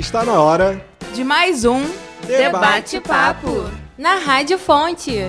[0.00, 1.84] Está na hora de mais um
[2.26, 5.28] Debate-Papo na Rádio Fonte.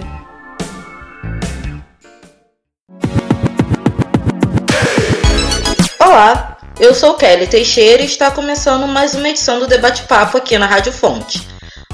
[6.00, 10.58] Olá, eu sou Kelly Teixeira e está começando mais uma edição do Debate Papo aqui
[10.58, 11.46] na Rádio Fonte.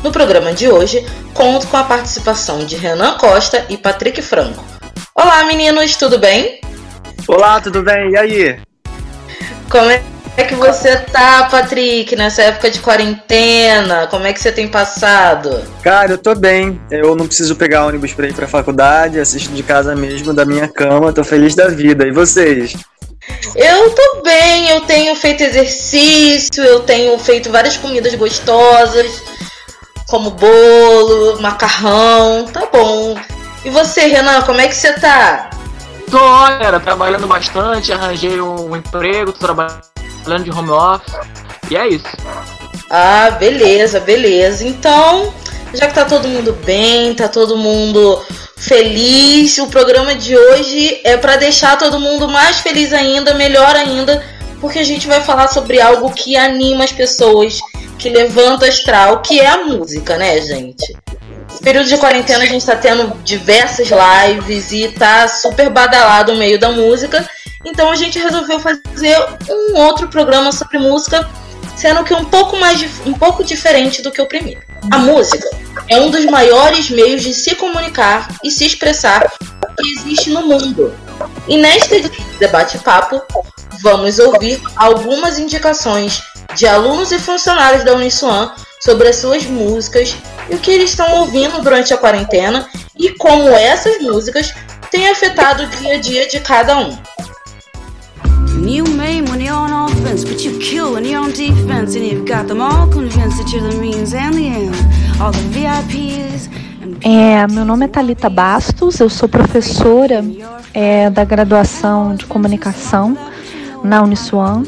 [0.03, 1.03] No programa de hoje,
[1.33, 4.63] conto com a participação de Renan Costa e Patrick Franco.
[5.15, 6.61] Olá, meninos, tudo bem?
[7.27, 8.11] Olá, tudo bem?
[8.11, 8.59] E aí?
[9.67, 9.89] Como
[10.37, 14.05] é que você tá, Patrick, nessa época de quarentena?
[14.05, 15.63] Como é que você tem passado?
[15.81, 16.79] Cara, eu tô bem.
[16.91, 20.67] Eu não preciso pegar ônibus pra ir pra faculdade, assisto de casa mesmo, da minha
[20.67, 22.05] cama, tô feliz da vida.
[22.05, 22.75] E vocês?
[23.55, 29.23] Eu tô bem, eu tenho feito exercício, eu tenho feito várias comidas gostosas,
[30.07, 33.17] como bolo, macarrão, tá bom.
[33.65, 35.49] E você, Renan, como é que você tá?
[36.11, 39.96] Tô, galera, trabalhando bastante, arranjei um emprego, tô trabalhando
[40.43, 41.13] de home office,
[41.69, 42.05] e é isso.
[42.89, 44.65] Ah, beleza, beleza.
[44.65, 45.33] Então,
[45.73, 48.21] já que tá todo mundo bem, tá todo mundo
[48.55, 49.57] feliz.
[49.57, 54.23] O programa de hoje é para deixar todo mundo mais feliz ainda, melhor ainda,
[54.59, 57.59] porque a gente vai falar sobre algo que anima as pessoas,
[57.97, 60.95] que levanta o astral, que é a música, né, gente?
[61.49, 66.37] Esse período de quarentena a gente tá tendo diversas lives e tá super badalado o
[66.37, 67.27] meio da música.
[67.67, 69.17] Então a gente resolveu fazer
[69.49, 71.29] um outro programa sobre música,
[71.75, 74.61] sendo que um pouco mais um pouco diferente do que o primeiro.
[74.89, 75.49] A música
[75.89, 79.33] é um dos maiores meios de se comunicar e se expressar
[79.77, 80.95] que existe no mundo.
[81.45, 83.21] E neste debate-papo,
[83.81, 86.21] vamos ouvir algumas indicações
[86.55, 88.49] de alunos e funcionários da Uniswan
[88.79, 90.15] sobre as suas músicas
[90.49, 94.53] e o que eles estão ouvindo durante a quarentena e como essas músicas
[94.89, 96.97] têm afetado o dia a dia de cada um.
[98.67, 102.25] You maim when you're on offense, but you kill when you're on defense, and you've
[102.25, 104.75] got them all convinced that you're the means and the end.
[105.21, 106.49] All the VIPs.
[107.01, 110.21] É, meu nome é Talita Bastos, eu sou professora
[110.73, 113.17] é, da graduação de comunicação
[113.85, 114.63] na Uniswan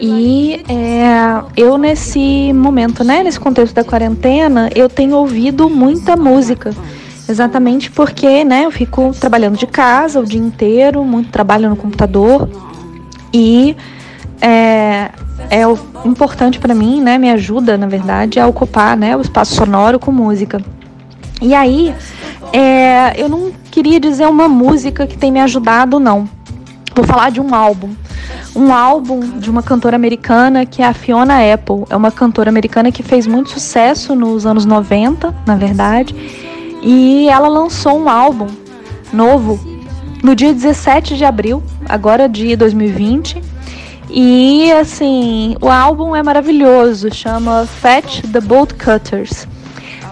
[0.00, 6.74] e é, eu nesse momento, né, nesse contexto da quarentena, eu tenho ouvido muita música,
[7.28, 12.48] exatamente porque, né, eu fico trabalhando de casa o dia inteiro, muito trabalho no computador
[13.32, 13.76] e
[14.40, 15.10] é,
[15.50, 15.62] é
[16.04, 20.12] importante para mim, né, me ajuda, na verdade, a ocupar, né, o espaço sonoro com
[20.12, 20.62] música.
[21.40, 21.94] E aí,
[22.52, 26.28] é, eu não queria dizer uma música que tem me ajudado, não.
[26.94, 27.90] Vou falar de um álbum.
[28.56, 31.84] Um álbum de uma cantora americana que é a Fiona Apple.
[31.88, 36.14] É uma cantora americana que fez muito sucesso nos anos 90, na verdade.
[36.82, 38.48] E ela lançou um álbum
[39.12, 39.77] novo
[40.22, 43.42] no dia 17 de abril, agora de 2020.
[44.10, 49.46] E assim, o álbum é maravilhoso, chama Fetch the Bolt Cutters.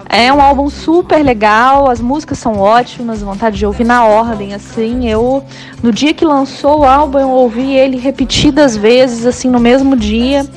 [0.09, 5.09] É um álbum super legal, as músicas são ótimas, vontade de ouvir na ordem, assim.
[5.09, 5.43] Eu,
[5.83, 10.47] no dia que lançou o álbum, eu ouvi ele repetidas vezes, assim, no mesmo dia.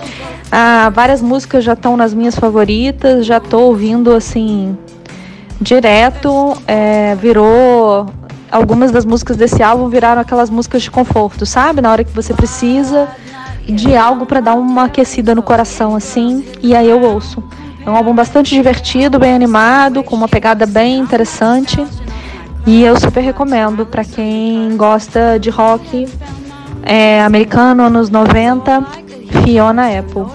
[0.52, 4.76] Ah, várias músicas já estão nas minhas favoritas, já estou ouvindo, assim,
[5.60, 6.56] direto.
[6.66, 8.06] É, virou.
[8.50, 11.80] Algumas das músicas desse álbum viraram aquelas músicas de conforto, sabe?
[11.80, 13.08] Na hora que você precisa
[13.66, 16.44] de algo para dar uma aquecida no coração, assim.
[16.60, 17.42] E aí eu ouço.
[17.84, 21.86] É um álbum bastante divertido, bem animado, com uma pegada bem interessante.
[22.66, 26.06] E eu super recomendo para quem gosta de rock
[26.82, 28.84] é, americano, anos 90,
[29.44, 30.26] Fiona Apple.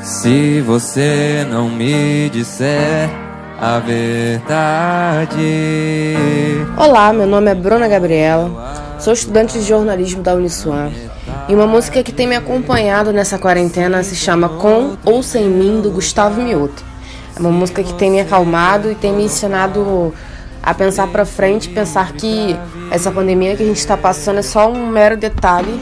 [0.00, 3.23] Se você não me disser
[3.60, 5.36] a verdade.
[6.76, 10.90] Olá, meu nome é Bruna Gabriela, sou estudante de jornalismo da Uniswan.
[11.48, 15.80] E uma música que tem me acompanhado nessa quarentena se chama Com ou Sem Mim,
[15.80, 16.82] do Gustavo Mioto.
[17.36, 20.14] É uma música que tem me acalmado e tem me ensinado
[20.62, 22.56] a pensar para frente, pensar que
[22.90, 25.78] essa pandemia que a gente está passando é só um mero detalhe,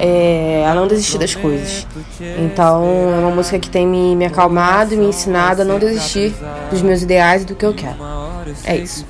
[0.00, 1.86] é, a não desistir das coisas.
[2.38, 2.82] Então,
[3.14, 6.32] é uma música que tem me, me acalmado e me ensinado a não desistir
[6.70, 7.96] dos meus ideais e do que eu quero.
[8.64, 9.06] É isso.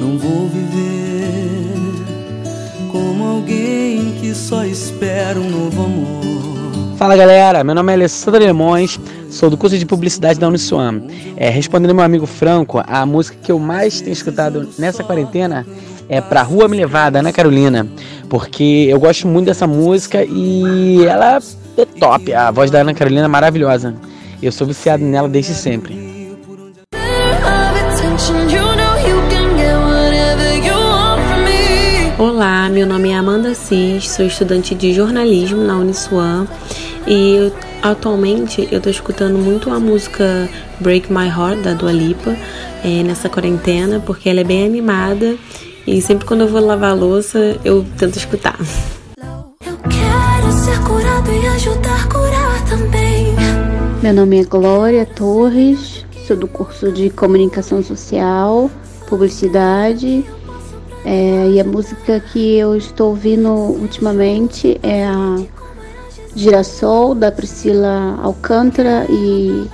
[0.00, 1.68] Não vou viver
[2.90, 6.28] como alguém que só espera um novo amor.
[6.96, 8.98] Fala galera, meu nome é Alessandra Lemões,
[9.30, 11.02] sou do curso de publicidade da Uniswan.
[11.36, 15.64] É, respondendo meu amigo Franco, a música que eu mais tenho escutado nessa quarentena
[16.08, 17.86] é Pra Rua Me Levar, da Ana Carolina,
[18.28, 21.38] porque eu gosto muito dessa música e ela
[21.76, 23.94] é top, a voz da Ana Carolina é maravilhosa.
[24.42, 26.08] Eu sou viciado nela desde sempre.
[32.18, 36.46] Olá, meu nome é Amanda Cis, sou estudante de jornalismo na Uniswan
[37.06, 40.48] e atualmente eu tô escutando muito a música
[40.80, 42.36] Break My Heart da Dua Lipa
[42.84, 45.36] é, nessa quarentena porque ela é bem animada
[45.88, 48.58] e sempre quando eu vou lavar a louça eu tento escutar.
[49.64, 53.34] Eu quero ser curado e ajudar a curar também.
[54.02, 58.70] Meu nome é Glória Torres, sou do curso de Comunicação Social,
[59.08, 60.24] Publicidade
[61.06, 65.36] é, e a música que eu estou ouvindo ultimamente é a
[66.36, 69.66] Girassol, da Priscila Alcântara e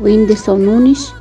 [0.00, 1.12] Whindersson Nunes.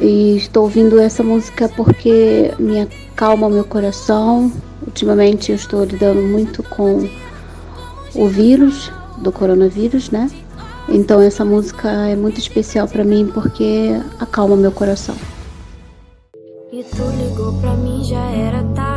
[0.00, 4.50] E estou ouvindo essa música porque me acalma o meu coração.
[4.86, 7.08] Ultimamente eu estou lidando muito com
[8.14, 10.30] o vírus, do coronavírus, né?
[10.88, 15.14] Então essa música é muito especial para mim porque acalma meu coração.
[16.72, 18.89] E tu ligou pra mim, já era tarde.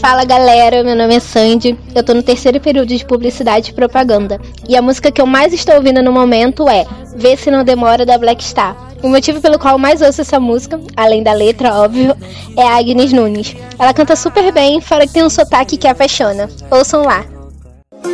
[0.00, 4.38] Fala galera, meu nome é Sandy, eu tô no terceiro período de publicidade e propaganda.
[4.68, 6.84] E a música que eu mais estou ouvindo no momento é
[7.16, 8.76] Vê Se Não Demora da Black Star.
[9.02, 12.14] O motivo pelo qual eu mais ouço essa música, além da letra, óbvio,
[12.56, 13.56] é a Agnes Nunes.
[13.78, 16.50] Ela canta super bem, fora que tem um sotaque que apaixona.
[16.70, 17.24] Ouçam lá.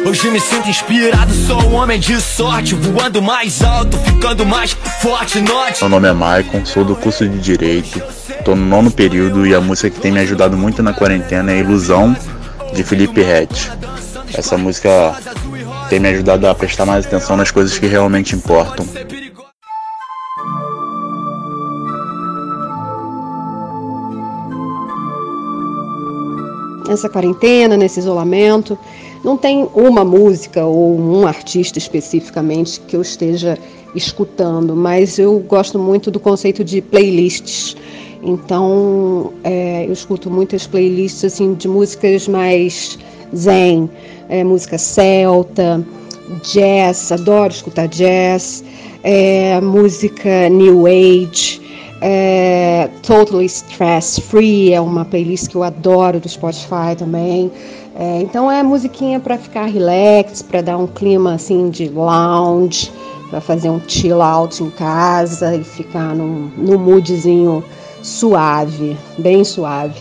[0.07, 5.41] Hoje me sinto inspirado, sou um homem de sorte Voando mais alto, ficando mais forte,
[5.41, 9.55] note Meu nome é Maicon, sou do curso de Direito Tô no nono período e
[9.55, 12.17] a música que tem me ajudado muito na quarentena é Ilusão,
[12.73, 13.71] de Felipe Rett
[14.35, 15.17] Essa música
[15.89, 18.87] tem me ajudado a prestar mais atenção nas coisas que realmente importam
[26.87, 28.79] Nessa quarentena, nesse isolamento
[29.25, 33.59] não tem uma música ou um artista especificamente que eu esteja
[33.95, 37.77] escutando, mas eu gosto muito do conceito de playlists.
[38.23, 42.99] Então, é, eu escuto muitas playlists assim de músicas mais
[43.35, 43.89] zen,
[44.29, 45.85] é, música celta,
[46.43, 48.65] jazz, adoro escutar jazz,
[49.03, 51.61] é, música new age,
[52.01, 57.51] é, Totally Stress Free é uma playlist que eu adoro do Spotify também.
[57.97, 62.93] É, então é musiquinha para ficar relax, para dar um clima assim de lounge,
[63.31, 67.65] para fazer um chill out em casa e ficar num moodzinho
[68.09, 70.01] suave, bem suave.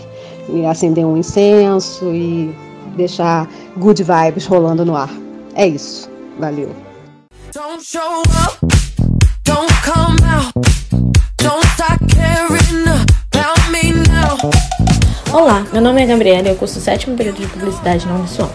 [0.49, 2.55] E acender um incenso e
[2.95, 5.09] deixar good vibes rolando no ar.
[5.55, 6.09] É isso.
[6.39, 6.73] Valeu.
[7.53, 8.57] Don't show up,
[9.43, 10.53] don't come out,
[11.37, 12.87] don't start caring
[13.33, 14.37] about me now.
[15.33, 18.49] Olá, meu nome é Gabriela e eu curso o sétimo período de publicidade na Uniswan.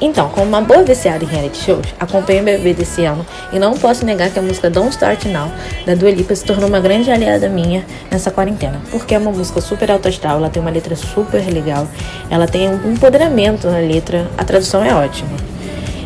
[0.00, 3.74] Então, como uma boa viciada em reality shows, acompanho o BBB desse ano e não
[3.74, 5.50] posso negar que a música Don't Start Now,
[5.84, 8.80] da Dua Lipa, se tornou uma grande aliada minha nessa quarentena.
[8.90, 11.88] Porque é uma música super alto astral, ela tem uma letra super legal,
[12.30, 15.30] ela tem um empoderamento na letra, a tradução é ótima.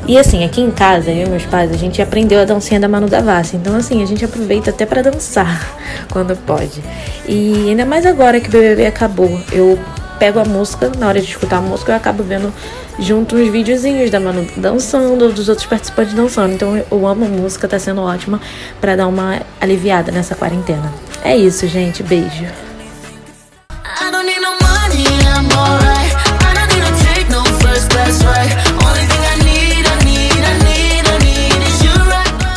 [0.08, 2.88] E assim, aqui em casa, eu e meus pais, a gente aprendeu a dancinha da
[2.88, 3.56] Manu Gavassi.
[3.56, 5.76] Então, assim, a gente aproveita até para dançar
[6.10, 6.82] quando pode.
[7.28, 9.40] E ainda mais agora que o BBB acabou.
[9.52, 9.78] Eu
[10.22, 12.54] pego a música, na hora de escutar a música, eu acabo vendo
[12.96, 16.54] junto uns videozinhos da Manu dançando, dos outros participantes dançando.
[16.54, 18.40] Então eu amo a música, tá sendo ótima
[18.80, 20.94] para dar uma aliviada nessa quarentena.
[21.24, 22.04] É isso, gente.
[22.04, 22.46] Beijo.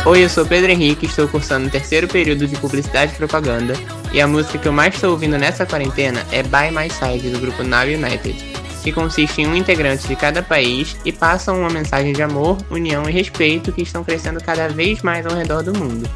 [0.04, 3.74] Oi, eu sou Pedro Henrique, estou cursando o terceiro período de Publicidade e Propaganda
[4.12, 7.40] e a música que eu mais estou ouvindo nessa quarentena é By My Side do
[7.40, 8.34] grupo Now United,
[8.82, 13.08] que consiste em um integrante de cada país e passam uma mensagem de amor, união
[13.08, 16.08] e respeito que estão crescendo cada vez mais ao redor do mundo.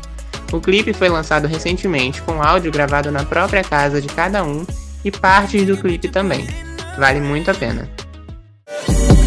[0.53, 4.65] O clipe foi lançado recentemente com áudio gravado na própria casa de cada um
[5.05, 6.47] e partes do clipe também.
[6.99, 7.89] Vale muito a pena.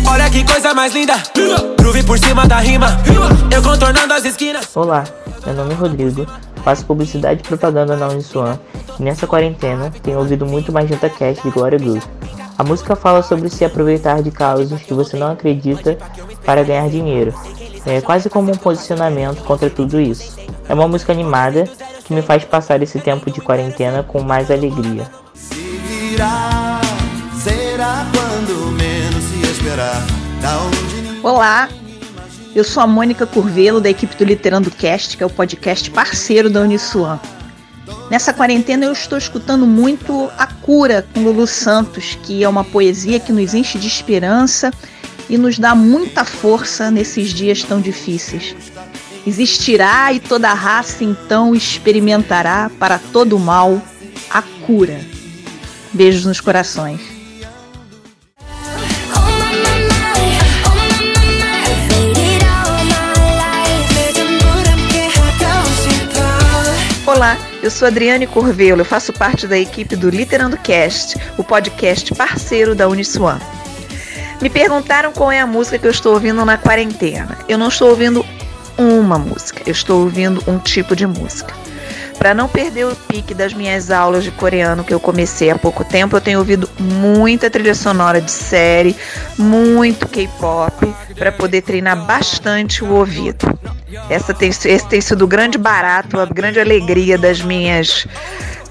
[0.07, 1.15] Olha que coisa mais linda,
[1.77, 2.97] groove por cima da rima,
[3.51, 4.69] eu contornando as esquinas.
[4.75, 5.03] Olá,
[5.45, 6.27] meu nome é Rodrigo,
[6.63, 8.57] faço publicidade e propaganda na Uniswan
[8.99, 12.01] e nessa quarentena tenho ouvido muito mais JuntaCast de Glória Groove.
[12.57, 15.97] A música fala sobre se aproveitar de causas que você não acredita
[16.45, 17.33] para ganhar dinheiro.
[17.85, 20.37] É quase como um posicionamento contra tudo isso.
[20.69, 21.65] É uma música animada
[22.05, 25.05] que me faz passar esse tempo de quarentena com mais alegria.
[25.33, 26.81] Se virar,
[27.33, 28.73] será quando
[31.23, 31.69] Olá,
[32.55, 36.49] eu sou a Mônica Curvelo, da equipe do Literando Cast, que é o podcast parceiro
[36.49, 37.19] da Uniswan.
[38.11, 43.19] Nessa quarentena eu estou escutando muito A Cura com Lulu Santos, que é uma poesia
[43.19, 44.71] que nos enche de esperança
[45.29, 48.55] e nos dá muita força nesses dias tão difíceis.
[49.25, 53.81] Existirá e toda a raça então experimentará para todo o mal
[54.29, 54.99] a cura.
[55.91, 57.12] Beijos nos corações.
[67.13, 72.11] Olá, eu sou Adriane Corvelo, eu faço parte da equipe do Literando Cast, o podcast
[72.15, 73.39] parceiro da Uniswan.
[74.41, 77.37] Me perguntaram qual é a música que eu estou ouvindo na quarentena.
[77.47, 78.25] Eu não estou ouvindo
[78.79, 81.53] uma música, eu estou ouvindo um tipo de música.
[82.23, 85.83] Para não perder o pique das minhas aulas de coreano que eu comecei há pouco
[85.83, 88.95] tempo, eu tenho ouvido muita trilha sonora de série,
[89.37, 93.45] muito K-pop, para poder treinar bastante o ouvido.
[94.09, 98.07] Essa tem, esse tem sido o grande barato, a grande alegria das minhas,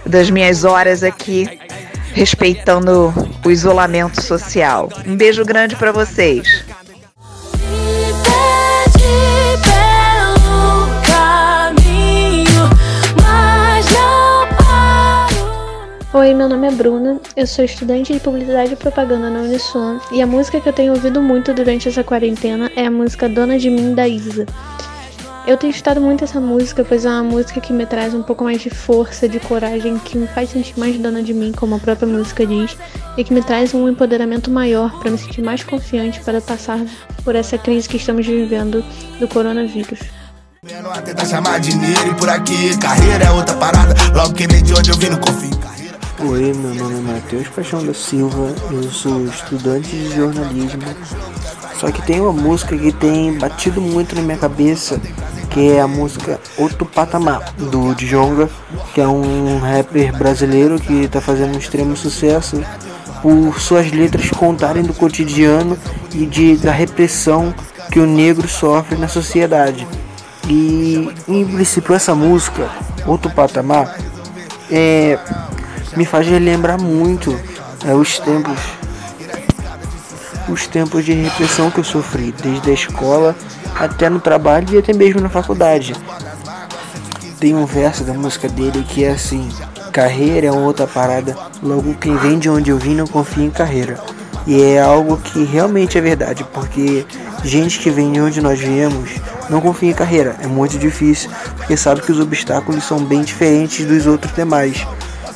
[0.06, 1.46] das minhas horas aqui,
[2.14, 3.12] respeitando
[3.44, 4.88] o isolamento social.
[5.06, 6.64] Um beijo grande para vocês.
[16.14, 20.20] Oi, meu nome é Bruna, eu sou estudante de Publicidade e Propaganda na Uniswan e
[20.20, 23.70] a música que eu tenho ouvido muito durante essa quarentena é a música Dona de
[23.70, 24.44] Mim da Isa.
[25.46, 28.44] Eu tenho escutado muito essa música, pois é uma música que me traz um pouco
[28.44, 31.78] mais de força, de coragem, que me faz sentir mais dona de mim, como a
[31.78, 32.76] própria música diz,
[33.16, 36.78] e que me traz um empoderamento maior para me sentir mais confiante para passar
[37.24, 38.84] por essa crise que estamos vivendo
[39.18, 40.00] do coronavírus.
[41.06, 43.94] Tentar chamar dinheiro e por aqui, carreira é outra parada.
[44.14, 45.61] Logo que de onde eu vim, não confio.
[46.24, 50.82] Oi, meu nome é Matheus Paixão da Silva, eu sou estudante de jornalismo.
[51.80, 55.00] Só que tem uma música que tem batido muito na minha cabeça,
[55.50, 58.48] que é a música Outro Patamar, do Djonga,
[58.94, 62.62] que é um rapper brasileiro que está fazendo um extremo sucesso
[63.20, 65.76] por suas letras contarem do cotidiano
[66.14, 67.52] e de, da repressão
[67.90, 69.88] que o negro sofre na sociedade.
[70.48, 72.70] E em princípio essa música,
[73.06, 73.98] Outro Patamar,
[74.70, 75.18] é,
[75.96, 77.38] me faz relembrar muito
[77.86, 78.58] é, os tempos
[80.48, 83.36] os tempos de repressão que eu sofri, desde a escola
[83.76, 85.94] até no trabalho e até mesmo na faculdade.
[87.38, 89.48] Tem um verso da música dele que é assim:
[89.92, 93.98] Carreira é outra parada, logo quem vem de onde eu vim não confia em carreira.
[94.46, 97.06] E é algo que realmente é verdade, porque
[97.44, 99.10] gente que vem de onde nós viemos
[99.48, 100.36] não confia em carreira.
[100.40, 104.84] É muito difícil, porque sabe que os obstáculos são bem diferentes dos outros demais.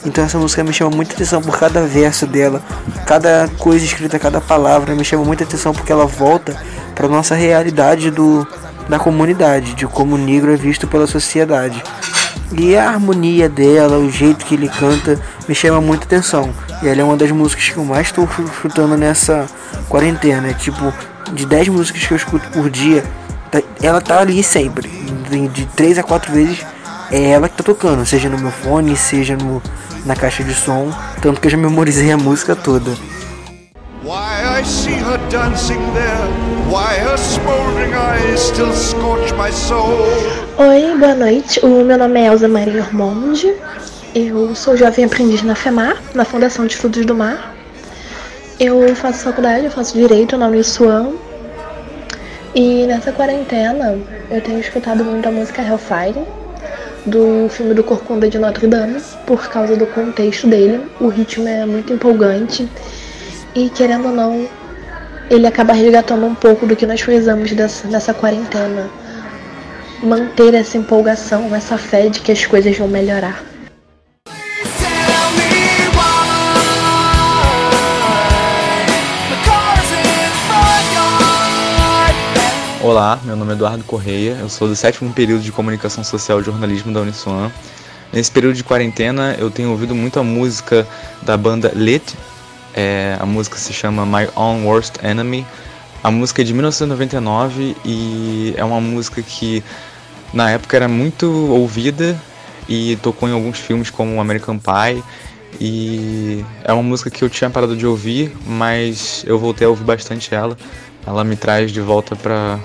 [0.07, 2.63] Então essa música me chama muita atenção por cada verso dela,
[3.05, 6.57] cada coisa escrita, cada palavra me chama muita atenção porque ela volta
[6.95, 8.47] para nossa realidade do
[8.89, 11.83] da comunidade, de como o negro é visto pela sociedade.
[12.57, 16.55] E a harmonia dela, o jeito que ele canta, me chama muita atenção.
[16.81, 19.47] E ela é uma das músicas que eu mais estou escutando nessa
[19.89, 20.55] quarentena.
[20.55, 20.95] Tipo,
[21.33, 23.03] de 10 músicas que eu escuto por dia,
[23.51, 24.89] tá, ela tá ali sempre.
[25.53, 26.65] De 3 a 4 vezes
[27.11, 29.63] é ela que tá tocando, seja no meu fone, seja no,
[30.05, 32.91] na caixa de som, tanto que eu já memorizei a música toda.
[34.03, 36.29] Why I see her dancing there,
[36.71, 40.07] why her smoldering eyes still scorch my soul.
[40.59, 41.59] Oi, boa noite.
[41.65, 43.53] O meu nome é Elza Maria Ormonde.
[44.15, 47.55] Eu sou jovem aprendiz na FEMAR, na Fundação de Estudos do Mar.
[48.59, 51.13] Eu faço faculdade, eu faço direito na Uniswan.
[52.55, 53.99] E nessa quarentena
[54.31, 56.25] eu tenho escutado muito a música Hellfire,
[57.07, 60.85] do filme do Corcunda de Notre Dame, por causa do contexto dele.
[61.01, 62.69] O ritmo é muito empolgante
[63.55, 64.49] e, querendo ou não,
[65.31, 68.91] ele acaba resgatando um pouco do que nós precisamos dessa, quarentena.
[70.03, 73.43] Manter essa empolgação, essa fé de que as coisas vão melhorar.
[82.89, 86.45] Olá, meu nome é Eduardo Correia, eu sou do sétimo período de Comunicação Social e
[86.45, 87.51] Jornalismo da Uniswan.
[88.13, 90.87] Nesse período de quarentena eu tenho ouvido muito a música
[91.23, 92.15] da banda Lit,
[92.73, 95.45] é, a música se chama My Own Worst Enemy.
[96.01, 99.65] A música é de 1999 e é uma música que
[100.33, 102.17] na época era muito ouvida
[102.69, 105.03] e tocou em alguns filmes como American Pie.
[105.61, 109.83] E é uma música que eu tinha parado de ouvir, mas eu voltei a ouvir
[109.83, 110.57] bastante ela.
[111.05, 112.61] Ela me traz de volta para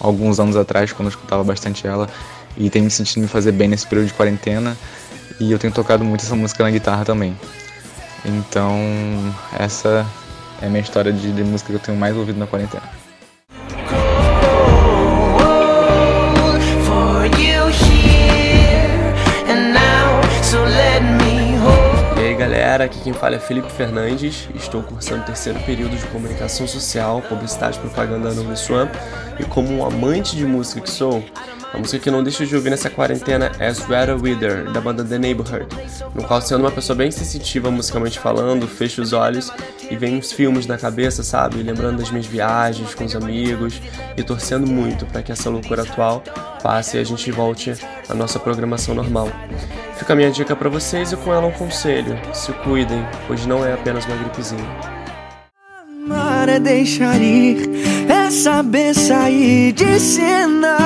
[0.00, 2.08] alguns anos atrás, quando eu escutava bastante ela,
[2.56, 4.76] e tem me sentido me fazer bem nesse período de quarentena.
[5.38, 7.36] E eu tenho tocado muito essa música na guitarra também.
[8.24, 8.78] Então,
[9.58, 10.06] essa
[10.60, 12.99] é a minha história de, de música que eu tenho mais ouvido na quarentena.
[22.80, 27.20] Galera, aqui quem fala é Felipe Fernandes, estou cursando o terceiro período de Comunicação Social,
[27.22, 28.88] Publicidade e Propaganda no Uniswan
[29.38, 31.22] e como um amante de música que sou,
[31.72, 35.18] a música que não deixo de ouvir nessa quarentena é Sweater Wither, da banda The
[35.18, 35.66] Neighborhood,
[36.14, 39.52] no qual sendo uma pessoa bem sensitiva musicalmente falando, fecho os olhos
[39.90, 41.62] e vem uns filmes na cabeça, sabe?
[41.62, 43.80] Lembrando das minhas viagens com os amigos
[44.16, 46.22] e torcendo muito para que essa loucura atual
[46.62, 47.74] passe e a gente volte
[48.08, 49.28] à nossa programação normal.
[49.96, 53.66] Fica a minha dica para vocês e com ela um conselho: se cuidem, pois não
[53.66, 54.64] é apenas uma gripezinha.
[56.06, 57.68] Amar é deixar ir,
[58.08, 60.78] é saber sair de cena.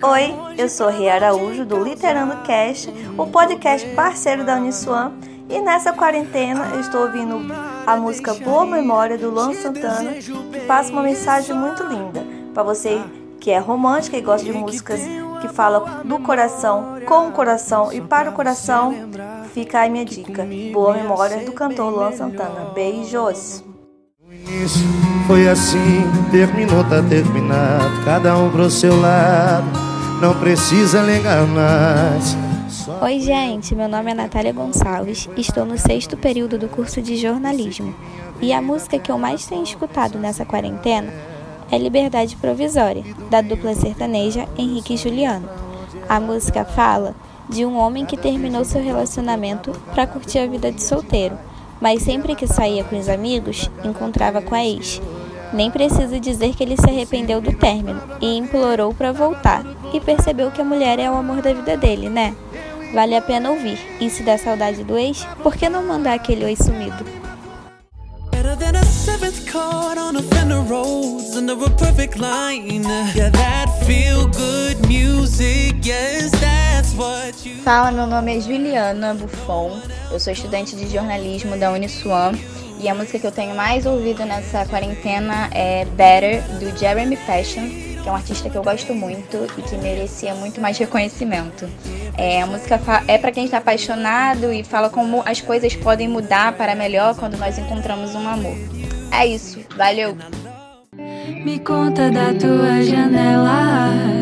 [0.00, 5.10] Oi, eu sou Ria Araújo do Literando Cast, o podcast parceiro da Uniswan,
[5.48, 7.40] e nessa quarentena eu estou ouvindo
[7.86, 13.00] a música Boa Memória do Luan Santana, que passa uma mensagem muito linda para você
[13.40, 15.00] que é romântica e gosta de músicas
[15.40, 18.92] que falam do coração, com o coração e para o coração.
[19.54, 20.46] Fica aí minha dica.
[20.72, 22.70] Boa Memória do cantor Luan Santana.
[22.74, 23.64] Beijos!
[24.64, 24.84] Isso
[25.26, 28.04] foi assim, terminou, tá terminado.
[28.04, 29.66] Cada um pro seu lado,
[30.20, 32.47] não precisa ligar mais.
[33.02, 37.94] Oi, gente, meu nome é Natália Gonçalves, estou no sexto período do curso de jornalismo.
[38.40, 41.12] E a música que eu mais tenho escutado nessa quarentena
[41.70, 45.48] é Liberdade Provisória, da dupla sertaneja Henrique e Juliano.
[46.08, 47.14] A música fala
[47.48, 51.38] de um homem que terminou seu relacionamento para curtir a vida de solteiro
[51.80, 55.00] mas sempre que saía com os amigos, encontrava com a ex.
[55.52, 59.64] Nem preciso dizer que ele se arrependeu do término e implorou para voltar,
[59.94, 62.34] e percebeu que a mulher é o amor da vida dele, né?
[62.92, 63.78] Vale a pena ouvir.
[64.00, 67.04] E se der saudade do ex, por que não mandar aquele oi sumido?
[77.62, 79.78] Fala, meu nome é Juliana Buffon,
[80.10, 82.32] eu sou estudante de jornalismo da Uniswan
[82.80, 87.68] e a música que eu tenho mais ouvido nessa quarentena é Better, do Jeremy Passion,
[88.02, 91.68] que é um artista que eu gosto muito e que merecia muito mais reconhecimento.
[92.16, 96.52] É, a música é para quem está apaixonado e fala como as coisas podem mudar
[96.52, 98.56] para melhor quando nós encontramos um amor.
[99.12, 100.16] É isso, valeu!
[101.44, 104.17] Me conta da tua janela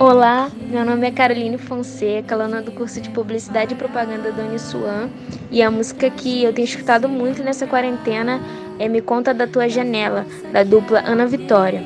[0.00, 5.10] Olá, meu nome é Caroline Fonseca, aluna do curso de Publicidade e Propaganda da Uniswan,
[5.50, 8.40] e a música que eu tenho escutado muito nessa quarentena
[8.78, 11.82] é Me Conta da Tua Janela, da dupla Ana Vitória.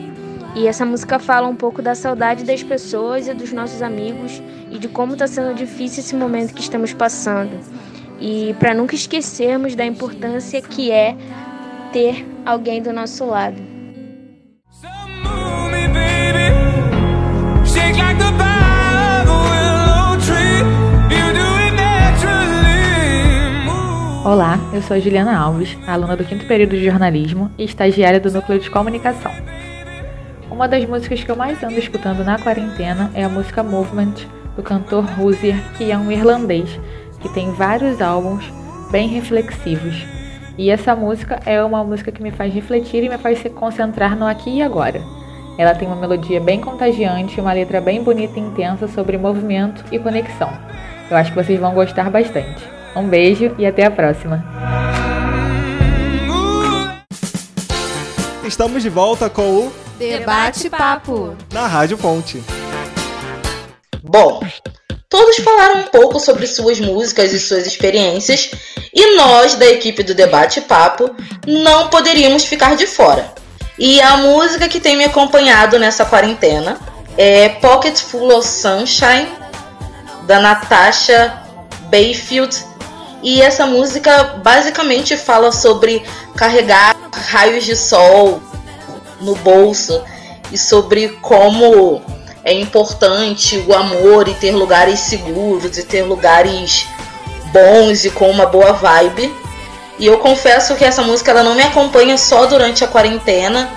[0.54, 4.78] E essa música fala um pouco da saudade das pessoas e dos nossos amigos e
[4.78, 7.58] de como está sendo difícil esse momento que estamos passando
[8.20, 11.16] e para nunca esquecermos da importância que é
[11.94, 13.71] ter alguém do nosso lado.
[24.24, 28.60] Olá, eu sou Juliana Alves, aluna do quinto período de jornalismo e estagiária do Núcleo
[28.60, 29.32] de Comunicação.
[30.48, 34.14] Uma das músicas que eu mais ando escutando na quarentena é a música Movement,
[34.54, 36.78] do cantor Hozier, que é um irlandês
[37.18, 38.44] que tem vários álbuns
[38.92, 40.06] bem reflexivos.
[40.56, 44.16] E essa música é uma música que me faz refletir e me faz se concentrar
[44.16, 45.02] no aqui e agora.
[45.58, 49.98] Ela tem uma melodia bem contagiante uma letra bem bonita e intensa sobre movimento e
[49.98, 50.52] conexão.
[51.10, 52.81] Eu acho que vocês vão gostar bastante.
[52.94, 54.44] Um beijo e até a próxima!
[58.44, 62.42] Estamos de volta com o Debate Papo na Rádio Ponte.
[64.02, 64.40] Bom,
[65.12, 68.50] Todos falaram um pouco sobre suas músicas e suas experiências,
[68.94, 71.14] e nós, da equipe do Debate Papo,
[71.46, 73.30] não poderíamos ficar de fora.
[73.78, 76.78] E a música que tem me acompanhado nessa quarentena
[77.18, 79.28] é Pocket Full of Sunshine,
[80.26, 81.42] da Natasha
[81.90, 82.71] Bayfield.
[83.22, 86.02] E essa música basicamente fala sobre
[86.36, 88.42] carregar raios de sol
[89.20, 90.02] no bolso
[90.50, 92.02] e sobre como
[92.44, 96.86] é importante o amor e ter lugares seguros e ter lugares
[97.52, 99.32] bons e com uma boa vibe.
[99.98, 103.70] E eu confesso que essa música ela não me acompanha só durante a quarentena,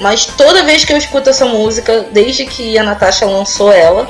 [0.00, 4.08] mas toda vez que eu escuto essa música, desde que a Natasha lançou ela,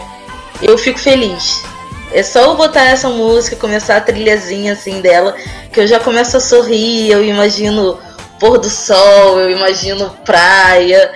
[0.63, 1.63] eu fico feliz.
[2.11, 5.37] É só eu botar essa música, começar a trilhazinha assim dela,
[5.73, 7.99] que eu já começo a sorrir, eu imagino
[8.41, 11.13] pôr do sol, eu imagino praia.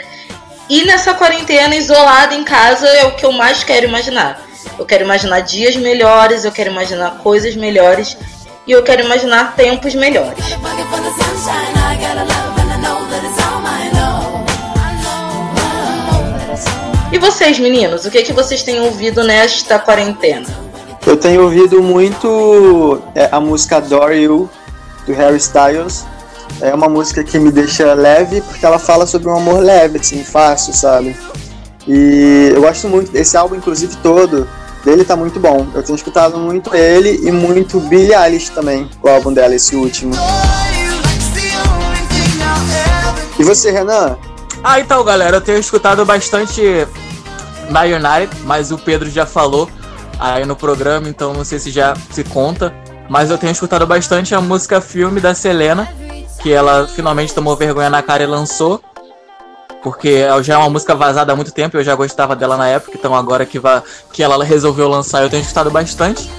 [0.69, 4.43] E nessa quarentena, isolada em casa, é o que eu mais quero imaginar.
[4.79, 8.17] Eu quero imaginar dias melhores, eu quero imaginar coisas melhores
[8.67, 10.45] e eu quero imaginar tempos melhores.
[17.13, 20.72] E vocês, meninos, o que, é que vocês têm ouvido nesta quarentena?
[21.05, 24.49] Eu tenho ouvido muito é, a música Adore You,
[25.05, 26.05] do Harry Styles.
[26.61, 30.23] É uma música que me deixa leve, porque ela fala sobre um amor leve, assim,
[30.23, 31.17] fácil, sabe?
[31.89, 34.49] E eu gosto muito desse álbum, inclusive todo.
[34.85, 35.67] dele tá muito bom.
[35.75, 40.15] Eu tenho escutado muito ele e muito Billie Eilish também, o álbum dela, esse último.
[43.39, 44.17] E você, Renan?
[44.63, 46.63] Ah, então, galera, eu tenho escutado bastante
[47.69, 49.69] United, mas o Pedro já falou
[50.23, 52.73] aí no programa, então não sei se já se conta.
[53.09, 55.89] Mas eu tenho escutado bastante a música filme da Selena,
[56.41, 58.81] que ela finalmente tomou vergonha na cara e lançou.
[59.83, 62.93] Porque já é uma música vazada há muito tempo, eu já gostava dela na época,
[62.97, 63.83] então agora que, va
[64.13, 66.31] que ela resolveu lançar, eu tenho escutado bastante.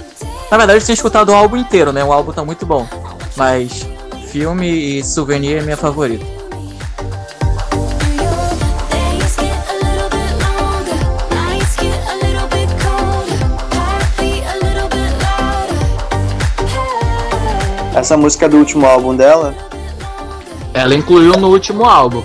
[0.50, 2.02] Na verdade, eu tenho escutado o álbum inteiro, né?
[2.02, 2.88] O álbum tá muito bom.
[3.36, 3.86] Mas
[4.28, 6.33] filme e souvenir é minha favorita.
[17.94, 19.54] Essa música é do último álbum dela?
[20.74, 22.24] Ela incluiu no último álbum.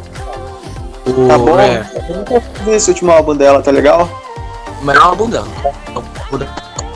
[1.06, 1.60] O, tá bom?
[1.60, 1.88] É...
[2.10, 4.10] Eu nunca vi esse último álbum dela, tá legal?
[4.82, 5.48] O melhor álbum dela.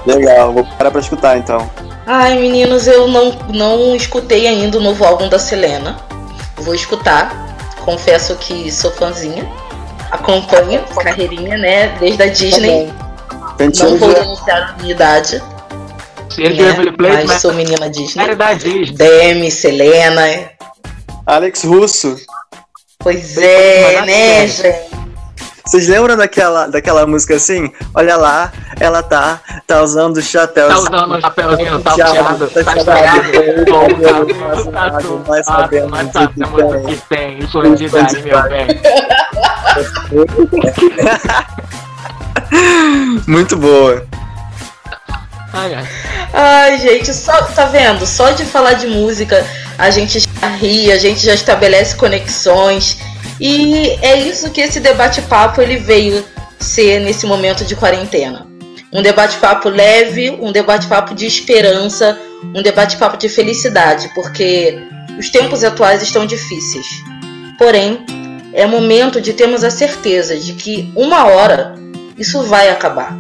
[0.06, 1.70] Legal, vou parar pra escutar então.
[2.06, 5.98] Ai, meninos, eu não, não escutei ainda o novo álbum da Selena.
[6.58, 7.56] Vou escutar.
[7.86, 9.48] Confesso que sou fãzinha.
[10.12, 11.88] Acompanho a carreirinha, né?
[12.00, 12.92] Desde a Disney.
[13.58, 15.42] Tá não vou denunciar a minha idade.
[16.38, 16.92] Né?
[16.98, 18.24] Play, mas sou menina Disney.
[18.92, 20.52] Demi, Selena.
[21.26, 22.16] Alex Russo.
[23.00, 25.04] Pois é, né, gente?
[25.66, 27.72] Vocês lembram daquela, daquela música assim?
[27.96, 30.68] Olha lá, ela tá, tá usando o chapéu.
[30.68, 33.32] Tá usando o chapéuzinho, tá puxado, tá estragado.
[35.26, 36.00] Nós sabemos
[36.54, 38.68] o que tem, quantidade, meu bem.
[43.26, 44.06] Muito boa.
[45.54, 45.88] Ai, ai.
[46.34, 48.06] ai, gente, só, tá vendo?
[48.08, 49.46] Só de falar de música
[49.78, 52.98] a gente já ri, a gente já estabelece conexões.
[53.40, 56.26] E é isso que esse debate-papo ele veio
[56.60, 58.48] ser nesse momento de quarentena.
[58.92, 62.18] Um debate-papo leve, um debate-papo de esperança,
[62.56, 64.78] um debate-papo de felicidade, porque
[65.18, 66.86] os tempos atuais estão difíceis.
[67.58, 68.06] Porém,
[68.54, 71.76] é momento de termos a certeza de que uma hora
[72.18, 73.18] isso vai acabar.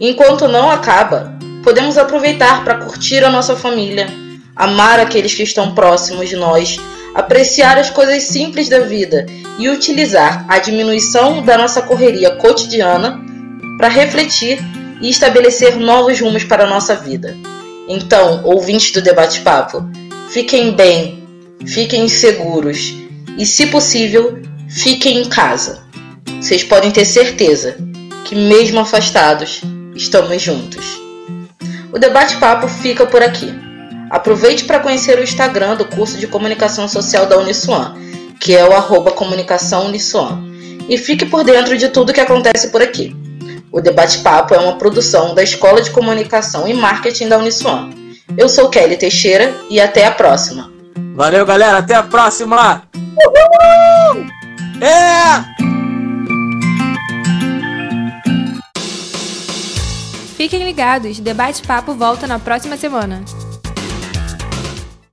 [0.00, 1.31] Enquanto não acaba,
[1.62, 4.08] podemos aproveitar para curtir a nossa família,
[4.54, 6.78] amar aqueles que estão próximos de nós,
[7.14, 9.26] apreciar as coisas simples da vida
[9.58, 13.20] e utilizar a diminuição da nossa correria cotidiana
[13.76, 14.58] para refletir
[15.00, 17.36] e estabelecer novos rumos para a nossa vida.
[17.88, 19.84] Então, ouvintes do Debate Papo,
[20.30, 21.26] fiquem bem,
[21.66, 22.94] fiquem seguros
[23.36, 25.82] e, se possível, fiquem em casa.
[26.40, 27.76] Vocês podem ter certeza
[28.24, 29.62] que, mesmo afastados,
[29.94, 31.01] estamos juntos.
[31.92, 33.52] O Debate Papo fica por aqui.
[34.10, 37.94] Aproveite para conhecer o Instagram do curso de Comunicação Social da Uniswan,
[38.40, 40.42] que é o arroba Comunicação Uniswan.
[40.88, 43.14] E fique por dentro de tudo que acontece por aqui.
[43.70, 47.90] O Debate Papo é uma produção da Escola de Comunicação e Marketing da Uniswan.
[48.36, 50.72] Eu sou Kelly Teixeira e até a próxima.
[51.14, 51.78] Valeu, galera.
[51.78, 52.82] Até a próxima.
[52.94, 54.26] Uhul!
[54.80, 55.71] É!
[60.42, 63.24] Fiquem ligados, Debate Papo volta na próxima semana.